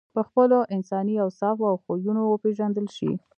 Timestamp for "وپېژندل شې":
2.25-3.11